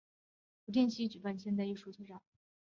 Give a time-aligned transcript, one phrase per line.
[0.65, 2.19] 不定期举办现代艺术特展。